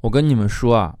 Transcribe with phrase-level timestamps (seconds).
[0.00, 0.94] 我跟你们说啊，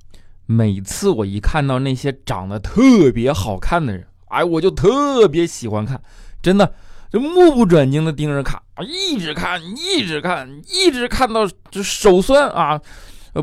[0.46, 6.00] 每次我一看到那些长得特别好看的人，哎，我就特别喜欢看，
[6.42, 6.74] 真的，
[7.12, 12.80] 就目不转睛的盯着看，一直看，一直看，一直看到就手酸啊，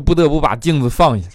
[0.04, 1.28] 不得不把镜子放下。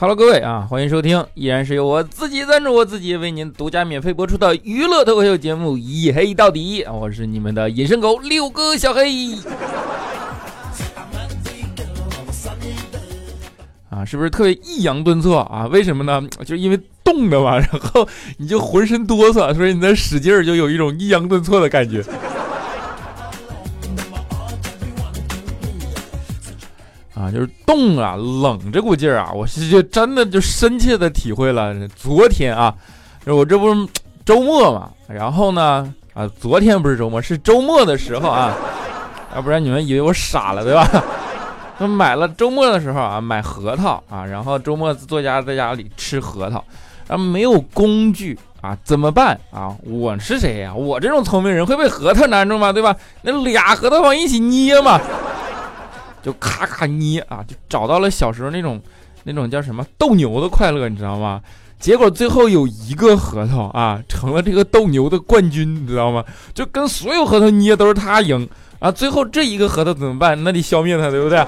[0.00, 9.34] Hello，各位啊，欢迎收听，依然是由我自己赞助我自己为您独家免费播出的娱乐脱口秀节目《一黑到底》，我是你们的隐身狗六哥小黑。
[13.90, 15.66] 啊，是不是特别抑扬顿挫啊？
[15.66, 16.22] 为什么呢？
[16.46, 22.04] 就因为冻的嘛，然后你就浑身哆嗦，所以你在使劲儿，就有一种抑扬顿挫的感觉。
[27.32, 31.74] 就是冻啊，冷这股劲儿啊，我是就真的就深切的体会了。
[31.96, 32.74] 昨天啊，
[33.26, 33.88] 我这不是
[34.24, 38.54] 周末嘛，然后呢，啊，昨天不是周末，是周末的时候啊，
[39.34, 40.86] 要不然你们以为我傻了对吧？
[41.78, 46.64] 那买了周末的时候啊，买核桃啊，然后周末作家在家里吃核桃，
[47.06, 49.72] 啊，没有工具啊，怎么办啊？
[49.84, 50.74] 我是谁呀？
[50.74, 52.72] 我这种聪明人会被核桃难住吗？
[52.72, 52.96] 对吧？
[53.22, 55.00] 那俩核桃往一起捏嘛。
[56.22, 58.80] 就咔咔捏啊，就找到了小时候那种
[59.24, 61.40] 那种叫什么斗牛的快乐，你知道吗？
[61.78, 66.24] 结果最后有一个核桃啊，成了这个斗牛的冠军，你知道吗？
[66.52, 68.48] 就跟所有核桃捏都是他赢
[68.80, 68.90] 啊。
[68.90, 70.42] 最后这一个核桃怎么办？
[70.42, 71.38] 那得消灭它，对不对？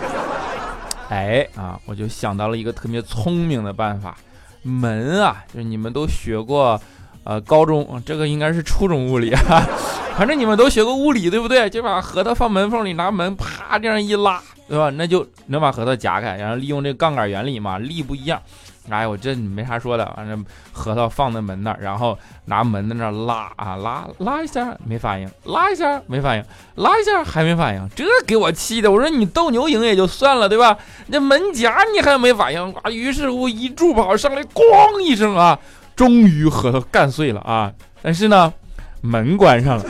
[1.11, 4.17] 哎啊，我就想到了一个特别聪明的办法，
[4.63, 6.81] 门啊，就是你们都学过，
[7.25, 9.67] 呃，高中这个应该是初中物理啊，
[10.17, 11.69] 反正你们都学过物理，对不对？
[11.69, 14.41] 就把核桃放门缝里，拿门啪这样一拉。
[14.71, 14.89] 对吧？
[14.91, 18.41] 那就能把核桃夹开，然后利用这个杠杆原理嘛，力不一样。
[18.89, 26.45] 哎，我这没啥说的，反正核桃放在门那儿，然后拿门在那拉啊拉拉一下没反应，拉一下没反应，
[26.77, 28.91] 拉一下还没反应，这给我气的。
[28.91, 30.79] 我说你斗牛赢也就算了，对吧？
[31.09, 32.91] 那门夹你还没反应啊？
[32.91, 35.59] 于是乎一助跑上来，咣一声啊，
[35.97, 37.73] 终于核桃干碎了啊！
[38.03, 38.53] 但是呢，
[39.01, 39.85] 门关上了。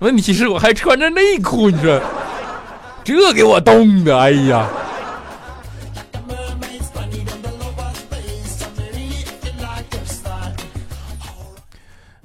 [0.00, 2.00] 问题是我还穿着内裤，你说。
[3.16, 4.68] 这给我冻的，哎呀！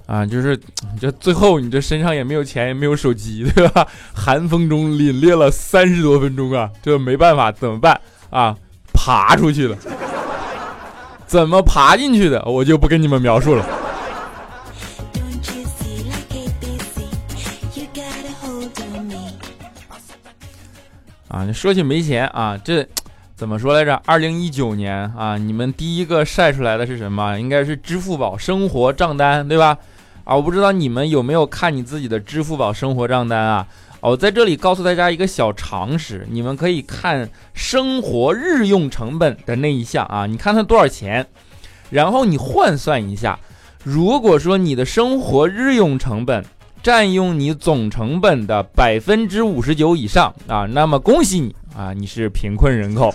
[0.06, 0.56] 啊，就是
[0.94, 3.88] 你这最后你这身上也没有钱，也没有手机，对吧？
[4.14, 8.56] 寒风中凛冽了三十多分钟啊，这没办法，怎么办啊？
[8.94, 9.78] 爬出去了，
[11.26, 12.44] 怎么爬进去的？
[12.46, 13.66] 我就不跟你们描述了。
[21.34, 22.88] 啊，你说起没钱啊，这
[23.36, 24.00] 怎么说来着？
[24.06, 27.40] 二零一九年啊，你们第一个晒出来的是什么？
[27.40, 29.76] 应该是支付宝生活账单，对吧？
[30.26, 33.68] 啊，我不知道你们有没有看你自己的支付宝生活账单啊？
[34.00, 41.26] 我在这里告诉大家一个小常识，你们可以看生活日用成本的那一项啊，你看它多少钱，
[41.90, 43.40] 然后你换算一下，
[43.84, 46.46] 如果说你的生活日用成本。
[46.84, 53.10] 占用你总成本的百分之五十九以上啊，那么恭喜你啊，你是贫困人口。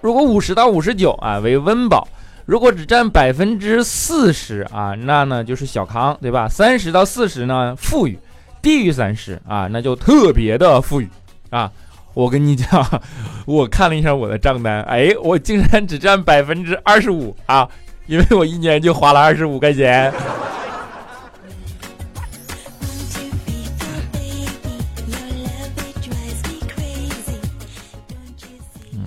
[0.00, 2.06] 如果五十到五十九啊为温饱，
[2.46, 6.48] 如果只占百分之四十啊，那呢就是小康，对吧？
[6.48, 8.16] 三十到四十呢富裕，
[8.62, 11.08] 低于三十啊那就特别的富裕
[11.50, 11.68] 啊。
[12.12, 13.02] 我跟你讲，
[13.44, 17.68] 我看了一下我的账单，哎，我竟然只占百分之二十五啊，
[18.06, 20.14] 因为我一年就花了二十五块钱。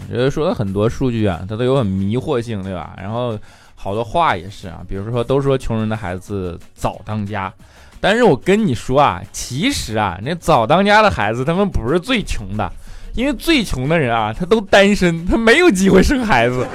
[0.07, 2.95] 觉得说的很多数据啊，它都有很迷惑性，对吧？
[2.97, 3.38] 然后
[3.75, 7.53] 好多话也是啊，比如说都说穷人的孩子早当家，
[8.00, 12.71] 但是我跟你说啊，其实啊，那早当家的孩子他们不是最穷的，
[13.13, 16.65] 因为最穷的人啊，他都单身，他没有机会生孩子。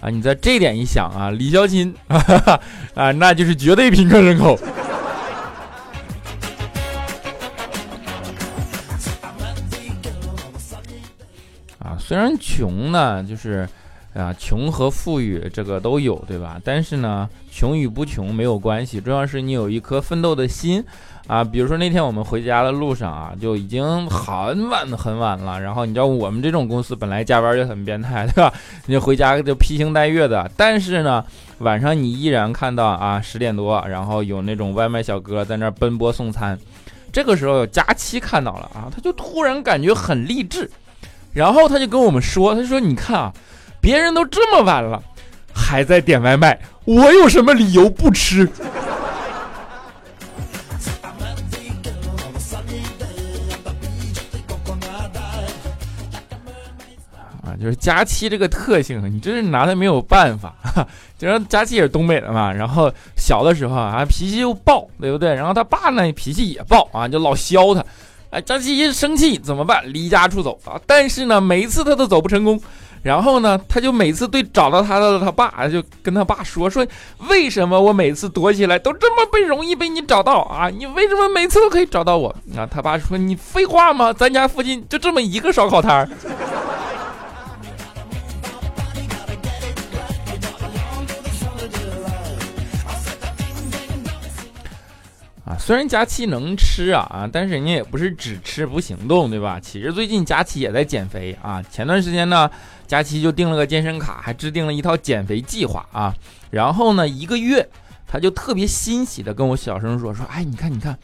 [0.00, 1.92] 啊，你在这点一想啊，李孝钦
[2.94, 4.58] 啊，那就是绝对贫困人口。
[12.08, 13.68] 虽然穷呢，就是
[14.14, 16.58] 啊，穷和富裕这个都有，对吧？
[16.64, 20.82] 但是呢，穷与不穷没有关系，重要是你有一颗奋斗的心
[21.26, 21.44] 啊。
[21.44, 25.60] 比如说那天我们回家的路上啊，就已经很晚很晚了。
[25.60, 28.50] 然后你知道我们这种公司本来加班就很变态，对吧？
[28.88, 30.50] 你回家就披星戴月的。
[30.56, 31.22] 但是呢，
[31.58, 36.58] 晚上你依然看到啊十点多，然后有那种外卖小哥在那儿奔波送餐。
[37.12, 40.70] 这个时候有佳期看到了啊，他就突然感觉很励志，
[41.32, 43.32] 然后他就跟我们说：“他说你看啊，
[43.80, 45.02] 别人都这么晚了
[45.52, 48.48] 还在点外卖，我有什么理由不吃？”
[57.60, 60.54] 就是佳期这个特性，你真是拿他没有办法。
[61.18, 65.34] 就让佳期也是东北的嘛，然后小的时候啊脾气又暴，对不对？
[65.34, 67.84] 然后他爸呢脾气也暴啊，就老削他。
[68.30, 69.82] 哎，张琪一生气怎么办？
[69.92, 70.78] 离家出走啊！
[70.86, 72.60] 但是呢，每一次他都走不成功。
[73.00, 76.84] 然后呢，他就每次对找到他的他爸，就跟他爸说说，
[77.28, 80.68] 为什么我每次躲起来都这么被容易被你找到啊？
[80.68, 82.66] 你为什么每次都可以找到我啊？
[82.68, 84.12] 他爸说你废话吗？
[84.12, 86.08] 咱家附近就这么一个烧烤摊儿。
[95.48, 99.58] 啊虽然佳期能吃啊啊，但是人家也不是只吃不行动，对吧？
[99.58, 101.62] 其实最近佳期也在减肥啊。
[101.62, 102.50] 前段时间呢，
[102.86, 106.14] 佳期就订了个健身卡，还制定了一套减肥计划啊。
[106.50, 107.66] 然后呢，一个月
[108.06, 110.98] 他就特别欣喜的跟我小声说说，哎，你看你看，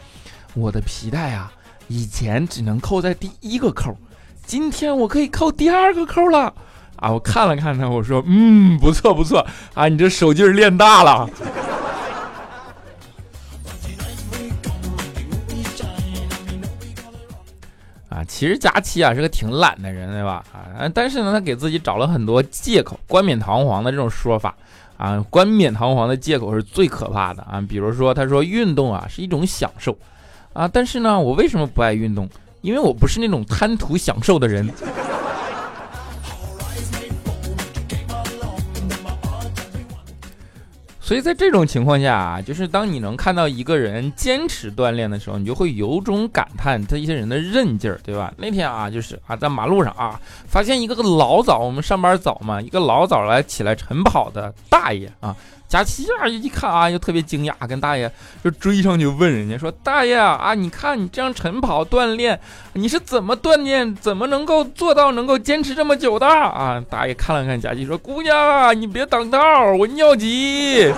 [0.53, 1.51] 我的皮带啊，
[1.89, 3.97] 以前只能扣在第一个扣，
[4.45, 6.53] 今天我可以扣第二个扣了
[6.97, 7.11] 啊。
[7.11, 11.31] 我看了看他，我说，嗯，不错不错啊，你这手劲儿练大了。
[18.15, 20.45] 啊其实佳期啊是个挺懒的人，对吧？
[20.53, 24.55] 啊，但是呢，他给自己找了很多借口，冠冕堂皇的这种说法
[24.97, 27.61] 啊，冠冕堂皇的借口是最可怕的啊。
[27.69, 29.99] 比如说，他说运动啊是一种享受
[30.53, 32.29] 啊，但是呢，我为什么不爱运动？
[32.61, 34.67] 因为我不是那种贪图享受的人。
[41.05, 48.33] 所以在这种情况下啊，就是当你能看到一个人坚持锻炼的时候，你就会由衷感叹他一些人的韧劲儿，对吧？
[48.39, 50.19] 那天啊，就是啊，在马路上啊，
[50.49, 55.37] 发现一个个老早，我们上班早嘛，一个老早来起来晨跑的大爷啊。
[55.75, 58.09] 佳琪啊，一看啊，就特别惊讶，跟大爷
[58.45, 62.39] 就追上去问人家说：“大爷啊，你看你这样晨跑锻炼，
[62.75, 63.93] 你是怎么锻炼？
[63.97, 69.41] 怎么能够做到能够坚持这么久的？”啊，大爷看了看佳琪说：“姑娘啊，你别挡道，
[69.73, 70.93] 我尿急。”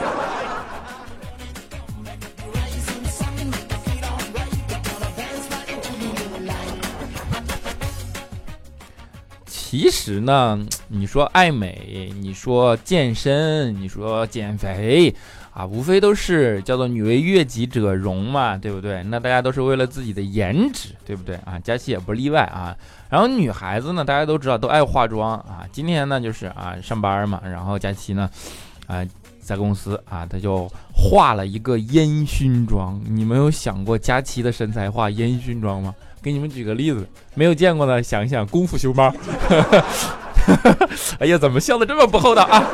[9.68, 15.12] 其实呢， 你说爱美，你说健身，你说减肥，
[15.52, 19.02] 啊，无非都是叫做“女为悦己者容”嘛，对不对？
[19.02, 21.58] 那大家都是为了自己的颜值，对不对啊？
[21.58, 22.76] 佳琪也不例外啊。
[23.10, 25.66] 然后女孩子呢，大家都知道都爱化妆啊。
[25.72, 28.30] 今天呢，就是啊上班嘛，然后佳琪呢，
[28.86, 29.04] 啊
[29.40, 33.00] 在公司啊，她就化了一个烟熏妆。
[33.04, 35.92] 你们有想过佳琪的身材化烟熏妆吗？
[36.26, 39.14] 给你们举个例子，没有见过的想一想，功夫熊猫。
[41.20, 42.64] 哎呀，怎么笑的这么不厚道啊？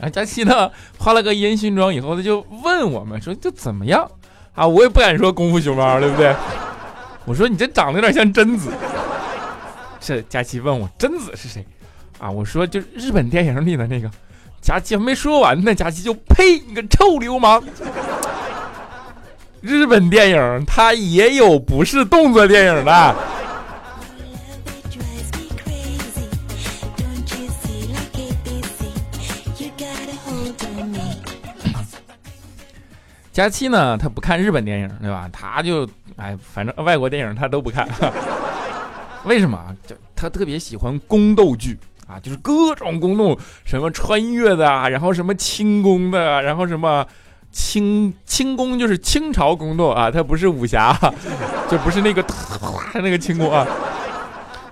[0.00, 4.08] 啊，佳琪呢化了个烟熏妆以后，他就问我们说，就怎么样
[4.54, 4.64] 啊？
[4.64, 6.32] 我也不敢说功夫熊猫，对不对？
[7.24, 8.70] 我说你这长得有点像贞子。
[10.00, 11.66] 是佳琪问我贞子是谁
[12.20, 12.30] 啊？
[12.30, 14.08] 我说就日本电影里的那个。
[14.60, 17.60] 佳琪还没说完呢，佳琪就呸，你个臭流氓！
[19.62, 23.16] 日本电影它也有不是动作电影的。
[33.32, 35.30] 佳期呢，他不看日本电影，对吧？
[35.32, 37.88] 他就哎，反正外国电影他都不看。
[39.24, 39.74] 为什么？
[39.86, 41.78] 就他特别喜欢宫斗剧
[42.08, 47.06] 啊，就是各种宫斗，什么穿越的啊，然后什么清宫的，然后什么。
[47.52, 50.98] 清清宫就是清朝宫斗啊，它不是武侠，
[51.70, 52.24] 就不是那个
[52.94, 53.66] 那个清宫啊，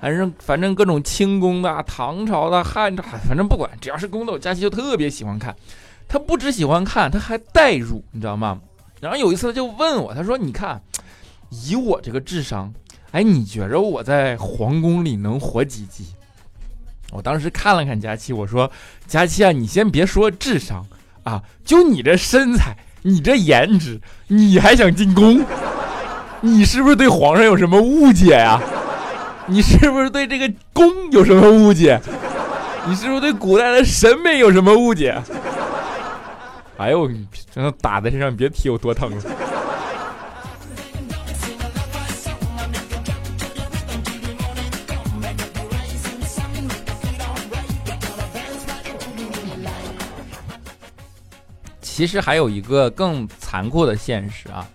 [0.00, 5.54] 反正反正各种清宫的、唐朝的、汉朝，反正不管，只要是宫斗，佳琪就特别喜欢看。
[6.08, 8.60] 他不只喜欢看，他还代入，你知道吗？
[9.00, 10.82] 然后有一次他就问我，他说：“你看，
[11.50, 12.72] 以我这个智商，
[13.12, 16.06] 哎，你觉着我在皇宫里能活几集？”
[17.12, 18.70] 我当时看了看佳琪，我说
[19.06, 20.84] ：“佳琪啊，你先别说智商。”
[21.24, 21.42] 啊！
[21.64, 25.44] 就你这身材，你这颜值，你还想进宫？
[26.40, 28.60] 你是不是对皇上有什么误解呀？
[29.46, 32.00] 你是不是对这个宫有什么误解？
[32.86, 35.20] 你是不是对古代的审美有什么误解？
[36.78, 37.08] 哎呦我，
[37.52, 39.22] 真的打在身上，别提有多疼了。
[52.00, 54.66] 其实还有一个更残酷的现实啊，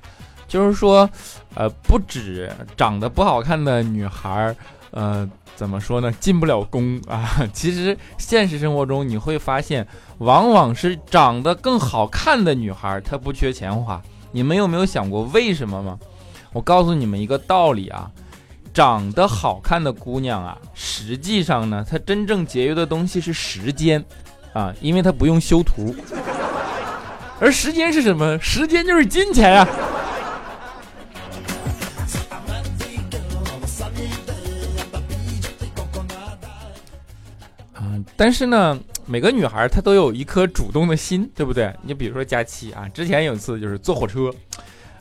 [0.48, 1.10] 就是说，
[1.56, 4.56] 呃，不止长得不好看的女孩，
[4.92, 7.28] 呃，怎么说呢，进不了宫啊。
[7.52, 9.88] 其实现实生活中你会发现，
[10.20, 14.00] 往往是长得更好看的女孩，她不缺钱花。
[14.32, 15.98] 你们有没有想过为什么吗？
[16.54, 18.12] 我告诉你们一个道理啊，
[18.72, 24.06] 长得好看的姑娘啊，实际上呢，她真正节约的东西是时间
[24.54, 25.96] 啊，因为她不用修图。
[27.40, 28.40] 而时间是什么？
[28.40, 29.68] 时间就是金钱啊！
[37.74, 37.82] 啊，
[38.16, 41.74] 但是呢，每个女孩她都有一颗主动的心，对不对？
[41.82, 44.32] 你比如说佳期啊，之前有一次就是坐火车，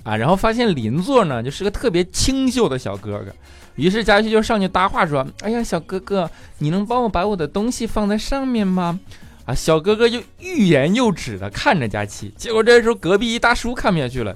[0.02, 3.32] 啊，然后发现邻座呢就是个特别清秀的小哥哥，
[3.76, 8.98] 于是佳期就上去搭话说：“哎呀，小哥哥，你能帮我把我的东西放在上面吗？”
[9.46, 14.34] 啊，小哥哥就欲言又止的看着佳琪，结果这时候隔壁一大叔看不下去了，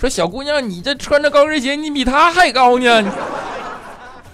[0.00, 3.04] 说：“小姑娘，你这穿着高跟鞋，你比他还高呢。”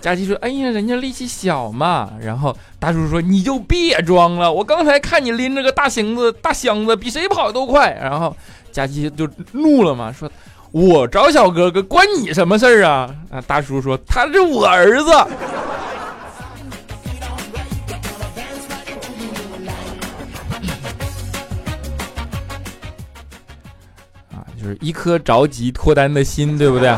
[0.00, 8.34] 佳琪说：“哎呀，人家力气小嘛。”然后大叔说：“你就别装了，我刚才看你拎着个大箱子，大箱子比谁跑的都快。”然后
[8.72, 10.30] 佳琪就怒了嘛，说
[10.72, 15.10] ：“我找小哥哥关你什么事儿啊？”啊，大叔说：“他是我儿子。”
[24.64, 26.96] 就是一颗着急脱单的心， 对不对？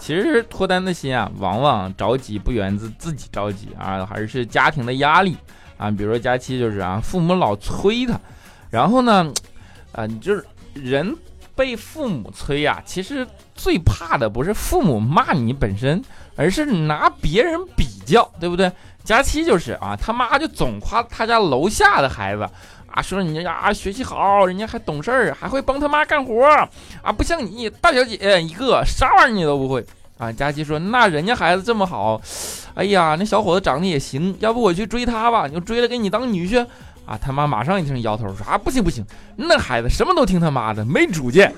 [0.00, 5.36] 其实脱单的心啊，往往着急不源自自己着急啊，还是家庭的压力
[5.78, 5.90] 啊。
[5.90, 8.18] 比如说佳期就是啊，父母老催他，
[8.70, 9.32] 然后呢，
[9.92, 10.44] 啊，你就是
[10.74, 11.16] 人
[11.54, 16.02] 被父母催呀，其实最怕的不是父母骂你本身，
[16.34, 18.70] 而是拿别人比较，对不对？
[19.04, 22.48] 佳期就是啊，他妈就总夸他家楼下的孩子。
[22.96, 26.46] 啊，说人家学习好，人家还懂事儿，还会帮他妈干活
[27.02, 29.84] 啊，不像你大小姐一个，啥玩意儿你都不会
[30.16, 30.32] 啊。
[30.32, 32.18] 佳琪说，那人家孩子这么好，
[32.74, 35.46] 哎呀，那小伙子长得也行，要不我去追他吧？
[35.46, 36.66] 就追了给你当女婿
[37.04, 37.18] 啊？
[37.20, 39.04] 他妈马上一听摇头说，啊，不行不行，
[39.36, 41.52] 那孩子什么都听他妈的，没主见。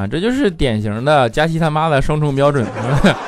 [0.00, 2.66] 啊，这就是典型的佳琪他妈的双重标准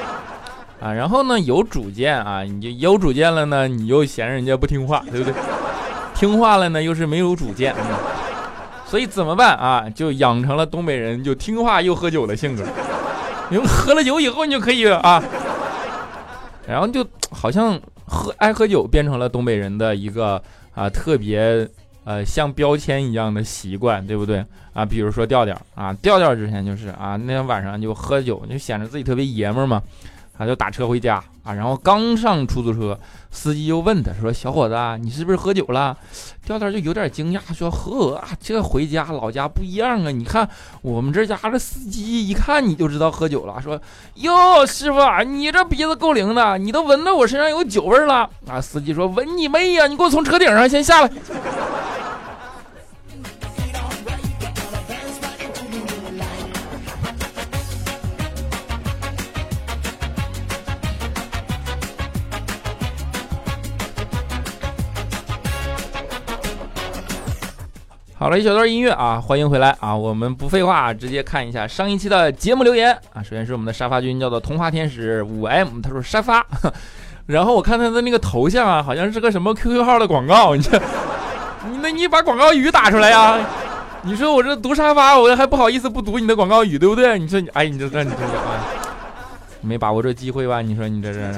[0.81, 0.91] 啊！
[0.91, 5.35] 然后呢，有主见啊，你就有主见了呢，你又嫌人家不听话，对不对？
[6.15, 7.75] 听话了呢，又是没有主见，
[8.87, 9.85] 所以怎么办啊？
[9.95, 12.65] 就养成了东北人就听话又喝酒的性格。
[13.51, 15.23] 因为喝了酒以后，你就可以啊，
[16.67, 20.43] 然后就好像喝爱喝酒变成了东北人的一个
[20.75, 21.69] 啊特别。
[22.05, 24.85] 呃，像标签一样的习惯，对不对啊？
[24.85, 29.83] 比如说调调啊，调调之前就是啊，那天晚上就喝酒，就显得自己特别爷们儿嘛，
[30.43, 32.99] 他就打车回家啊，然后刚上出租车，
[33.31, 35.97] 司机又问他说：“小伙子，你是不是喝酒了？”
[36.45, 40.11] 调调就有点惊讶，说：“呵，这回家老家不一样啊！
[40.11, 40.49] 你看
[40.83, 43.81] 我们这家的司机一看你就知道喝酒了，说：
[44.15, 49.87] 哟，师傅，你这鼻子够灵的，你都闻到我身上有酒味了啊！”司机说：“闻你妹呀！
[49.87, 51.11] 你给我从车顶上先下来。”
[68.23, 69.97] 好了一小段音乐啊，欢迎回来啊！
[69.97, 73.21] 我们不废话，直接看一下上一期的节目留言啊。
[73.21, 76.47] 首先是我们的沙发君，叫做童话天使五 M，他说沙发。
[77.27, 80.55] 然后我看他的那个头像啊，好像是个什么 QQ 号的广告。
[80.55, 80.81] 你这，
[81.69, 83.41] 你那你把广告语打出来呀？
[84.03, 87.19] 你说我这读沙发，我还不好意思不读你的广告语，对不对？
[87.19, 88.63] 你说你，哎，你这这你这啊，
[89.63, 90.63] 没把握这机会吧？
[90.63, 91.35] 你说你这是，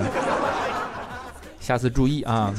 [1.61, 2.53] 下次注意啊。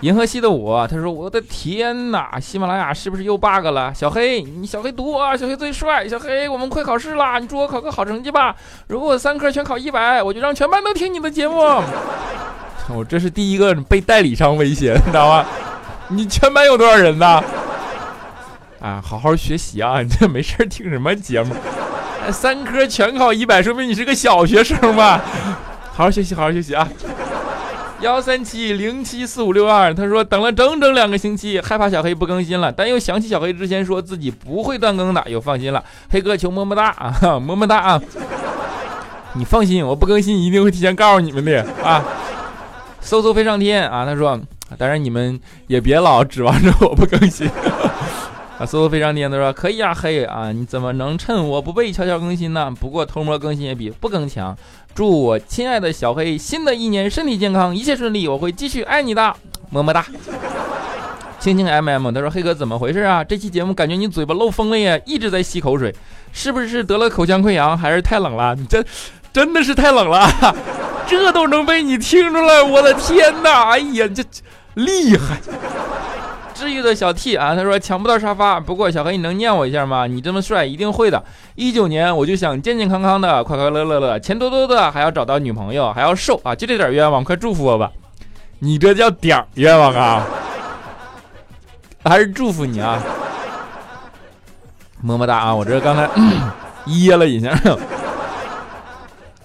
[0.00, 6.06] 银河系的我，他说：“我的天哪，喜马拉雅是不是又 bug 了？”小黑，你小黑读我，小黑最帅。
[6.06, 8.54] 小黑，我们快考试啦，你祝我考个好成绩吧。
[8.88, 11.58] 如果我三科全考一百，我就让全班都听你的节目。
[12.90, 15.46] 我这是第一个被代理商威胁，你知道吗？
[16.08, 17.42] 你全班有多少人呢？
[18.80, 21.54] 啊，好好学习啊，你这没事听什么节目？
[22.30, 25.22] 三科全考一百，说明你是个小学生吧？
[25.94, 26.86] 好好学习，好好学习啊。
[28.00, 35.82] 幺三七零七四五六二，他说等了整整两个星期，害怕小黑不更新了，但又想起小黑之前说自己不会断更的，又放心了。
[36.10, 38.02] 黑哥求么么哒啊， 么么哒啊！
[39.34, 42.04] 你放心，我不更新一定会提前告诉你们的啊。
[43.02, 44.38] 嗖嗖飞上天啊，他说，
[44.76, 47.48] 当然你们也别老指望着我不更新。
[48.58, 52.70] 啊，嗖嗖飞上天，他说可以啊，嘿啊，你怎么能趁我不备悄悄更新呢？
[52.78, 54.56] 不过偷摸更新也比不更强。
[54.94, 59.34] 祝我亲爱的小黑新的一年身体健康，一切顺利，我会继续爱你的，
[59.70, 60.06] 么么哒。
[61.40, 63.24] 青青 M M，他说黑哥怎么回事啊？
[63.24, 65.92] 这期节目感觉你嘴巴漏风了耶，一直在吸口水，
[66.32, 68.54] 是不是得了口腔溃疡，还是太冷了？
[68.54, 68.84] 你这
[69.32, 70.30] 真的是太冷了，
[71.08, 73.70] 这都能被你听出来，我的天哪！
[73.70, 74.22] 哎呀，这
[74.74, 75.40] 厉害！
[76.54, 80.06] 治愈的小 T 啊，他说抢不到沙发，不过小黑你能念我一下吗？
[80.06, 81.22] 你这么帅，一定会的。
[81.56, 87.90] 一九年我就想健健康康的，快快乐乐的，钱多多的，还要找到女朋友，还要瘦啊，就这点愿望，快祝福我吧！
[88.60, 90.24] 你这叫点儿愿望啊！
[92.04, 93.02] 还是祝福你啊，
[95.02, 95.54] 么么哒啊！
[95.54, 96.08] 我这刚才
[96.86, 97.50] 噎了一下，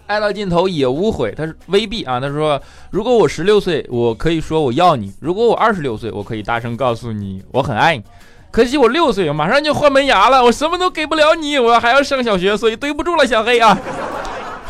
[0.09, 1.31] 爱到尽头也无悔。
[1.37, 8.03] 他是微币啊，他说如果我十六岁，我可以说我要你；如果我二十六岁，我可以大声告诉你我很爱你。
[8.49, 13.77] 可惜我六岁，马上就换门牙了，我什么都给不了你，我还要上小学，所以对不住了，小黑啊。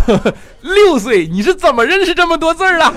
[0.61, 2.93] 六岁，你是怎么认识这么多字儿的？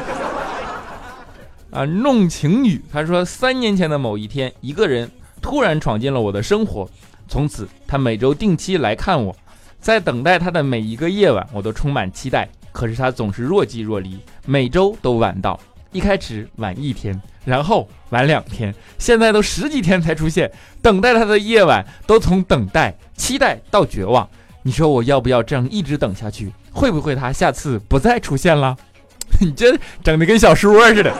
[1.70, 2.82] 啊，弄情侣。
[2.92, 5.08] 他说，三年前的某一天，一个人
[5.40, 6.88] 突然闯进了我的生活，
[7.28, 9.36] 从此他每周定期来看我，
[9.82, 12.48] 在等待他的每一个夜晚，我都充满期待。
[12.70, 15.58] 可是他总是若即若离，每周都晚到。
[15.90, 20.50] 一开始晚一天，然后晚两天，现在都十几天才出现。
[20.80, 24.26] 等待他的夜晚都从等待、期待到绝望。
[24.62, 26.52] 你说我要不要这样一直等下去？
[26.70, 28.74] 会不会他下次不再出现了？
[29.40, 31.12] 你这整的跟小说似的。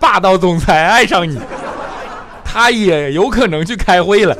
[0.00, 1.38] 霸道总裁爱上你，
[2.42, 4.36] 他也有可能去开会了。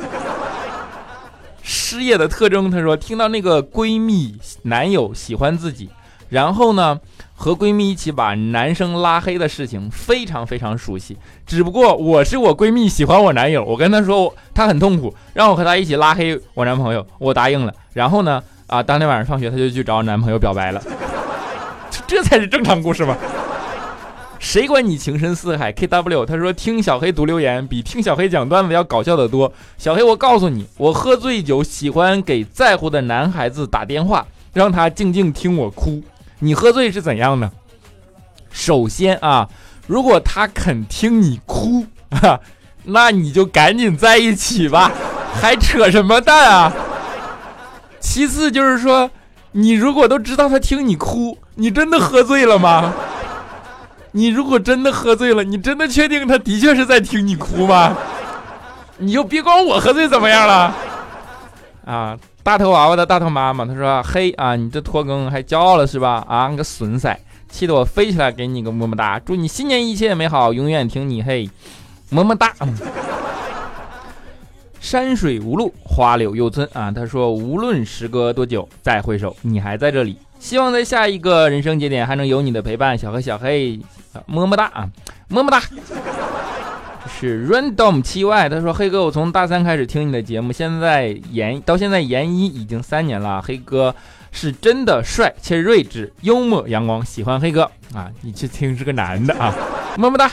[1.63, 5.89] 失业的特征，她说听到那个闺蜜男友喜欢自己，
[6.29, 6.99] 然后呢
[7.33, 11.17] 和闺蜜一起把男生拉黑的事情非常非常熟悉。
[11.47, 17.73] 只不过我是我闺蜜喜欢我男友，我跟她说她很痛苦，让我和她一起拉黑我男朋友，我答应了。
[17.93, 20.81] 然后呢啊，当天晚上放学，她就去找男朋友表白了。
[22.05, 23.15] 这才是正常故事吗？
[24.43, 29.51] 谁管你情深似海？K W 他说听小黑读留言比听小黑讲段子要搞笑的多。
[29.77, 36.03] 小黑，我告诉你，我喝醉酒喜欢给在乎的男孩子打电话，让他静静听我哭。
[36.39, 37.49] 你喝醉是怎样的？
[38.51, 39.47] 首先啊，
[39.87, 42.41] 如果他肯听你哭啊，
[42.83, 44.91] 那你就赶紧在一起吧，
[45.41, 46.73] 还扯什么蛋啊？
[48.01, 49.09] 其次就是说，
[49.53, 52.93] 你如果都知道他听你哭，你真的喝醉了吗？
[54.13, 57.95] 你如果真的喝醉了，你真的确定他的确是在听你哭吗？
[58.99, 60.75] 你就别管我喝醉怎么样了。
[61.85, 66.23] 啊，大头娃娃的大头妈妈，他说：“嘿啊，你这拖更还骄傲了是吧？
[66.29, 67.13] 啊，你个损色，
[67.49, 71.49] 气得我飞起来给你个么么哒，祝你新年一切美好，永远听你嘿，
[72.09, 72.53] 么么哒。”
[74.79, 80.17] 山水无路，花柳又村啊，他说：“无论时隔多久，再回首，你还在这里。
[80.43, 83.79] 希望在下一个人生节点还能有你的陪伴，小黑小黑。”
[84.27, 84.89] 么么哒啊，
[85.29, 85.61] 么么哒！
[87.07, 93.41] 是 random 七 y，他说黑哥，我从大三开始听你的节目，现在研到现在研一已经三年了。
[93.41, 93.95] 黑哥
[94.33, 97.63] 是真的帅且睿智，幽默阳光，喜欢黑哥
[97.95, 98.11] 啊！
[98.19, 99.55] 你去听是个男的啊，
[99.97, 100.29] 么么哒！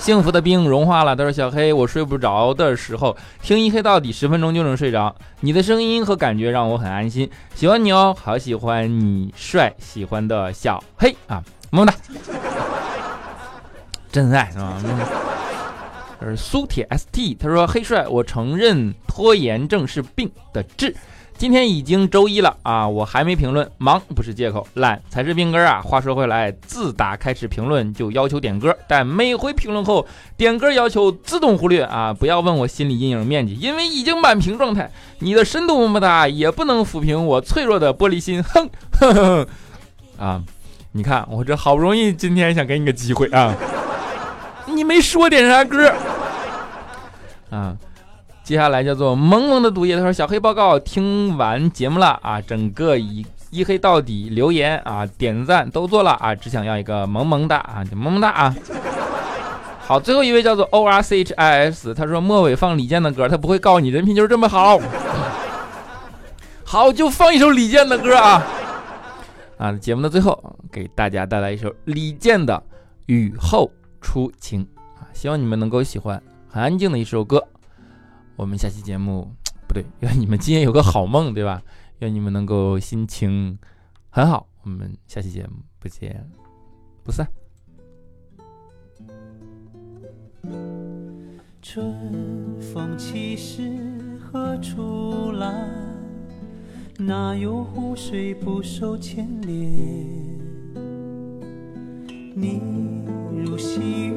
[0.00, 11.94] 幸福的冰融化了，他说小黑，我睡不着的时候听一黑到底十分钟就能睡着，你的声音和感觉让我很安心，喜欢你哦，好喜欢你帅，喜欢的小黑啊，么么哒！
[14.10, 14.76] 真爱是吧？
[16.18, 20.94] 他是苏铁 ST，他说：“黑帅，我承认拖延症是病的治。
[21.40, 25.80] 今天已经周一了啊，我还没评论，忙不是借口，懒才是病根啊。
[25.80, 32.12] 话说回来，自打开始评论就要求点歌，但每回评论后点歌要求自动忽略啊！
[32.12, 34.92] 不要问我心理阴影面积，因为已经满屏状态。
[35.20, 38.68] 你的深度么么哒也不能抚平我脆弱的玻璃心，哼
[39.00, 39.46] 哼哼
[40.18, 40.42] 啊！
[40.92, 43.56] 你看我这好不容易今天想给你个机会啊！”
[44.68, 45.90] 你没说点啥歌
[47.48, 47.74] 啊？
[48.50, 58.52] 接下来叫做萌萌的毒液，他说：“小黑报告，听完节目了啊，整个一一黑到底，留言啊，点赞都做了啊，只想要一个萌萌哒啊，就萌萌哒啊。”
[59.86, 64.80] 好，最后一位叫做 O R C H I S，他说：“末尾放李健的歌，他不会告诉你，人品就是这么好。”
[66.66, 68.42] 好，就放一首李健的歌啊
[69.58, 69.72] 啊！
[69.74, 72.56] 节目的最后，给大家带来一首李健的
[73.06, 73.70] 《雨后》。
[74.04, 74.66] 初晴
[74.98, 75.06] 啊！
[75.12, 77.46] 希望你们能够喜欢，很安静的一首歌。
[78.40, 79.30] 我们下期节目
[79.68, 81.62] 不对， 愿你们今夜有个好梦，对吧？
[81.98, 83.58] 愿你们能够心情
[84.08, 84.46] 很好。
[84.62, 86.26] 我们下期节目不见
[87.04, 87.28] 不散。
[91.60, 93.78] 春风起时
[94.18, 95.68] 何处来？
[96.98, 99.60] 哪有湖水不受牵连？
[102.34, 102.62] 你
[103.36, 104.14] 如细雨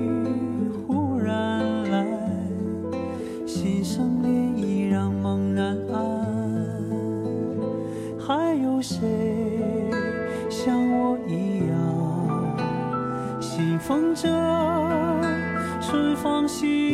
[14.15, 14.30] 着
[15.82, 16.92] 春风细